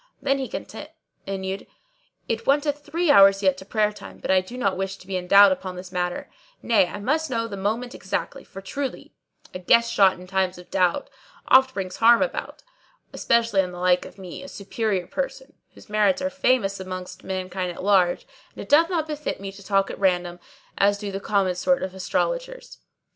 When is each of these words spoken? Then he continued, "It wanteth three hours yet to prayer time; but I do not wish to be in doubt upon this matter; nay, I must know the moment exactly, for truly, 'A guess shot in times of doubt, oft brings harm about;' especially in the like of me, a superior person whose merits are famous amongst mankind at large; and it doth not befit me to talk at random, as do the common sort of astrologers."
Then 0.19 0.39
he 0.39 0.47
continued, 0.47 1.67
"It 2.27 2.47
wanteth 2.47 2.79
three 2.83 3.11
hours 3.11 3.43
yet 3.43 3.55
to 3.57 3.65
prayer 3.65 3.91
time; 3.93 4.17
but 4.17 4.31
I 4.31 4.41
do 4.41 4.57
not 4.57 4.75
wish 4.75 4.97
to 4.97 5.05
be 5.05 5.15
in 5.15 5.27
doubt 5.27 5.51
upon 5.51 5.75
this 5.75 5.91
matter; 5.91 6.27
nay, 6.63 6.87
I 6.87 6.97
must 6.99 7.29
know 7.29 7.47
the 7.47 7.55
moment 7.55 7.93
exactly, 7.93 8.43
for 8.43 8.61
truly, 8.61 9.13
'A 9.53 9.59
guess 9.59 9.91
shot 9.91 10.19
in 10.19 10.25
times 10.25 10.57
of 10.57 10.71
doubt, 10.71 11.11
oft 11.49 11.75
brings 11.75 11.97
harm 11.97 12.23
about;' 12.23 12.63
especially 13.13 13.61
in 13.61 13.71
the 13.73 13.77
like 13.79 14.03
of 14.05 14.17
me, 14.17 14.41
a 14.41 14.47
superior 14.47 15.05
person 15.05 15.53
whose 15.75 15.87
merits 15.87 16.19
are 16.19 16.31
famous 16.31 16.79
amongst 16.79 17.23
mankind 17.23 17.71
at 17.71 17.83
large; 17.83 18.25
and 18.55 18.63
it 18.63 18.69
doth 18.69 18.89
not 18.89 19.05
befit 19.05 19.39
me 19.39 19.51
to 19.51 19.61
talk 19.63 19.91
at 19.91 19.99
random, 19.99 20.39
as 20.79 20.97
do 20.97 21.11
the 21.11 21.19
common 21.19 21.53
sort 21.53 21.83
of 21.83 21.93
astrologers." 21.93 22.79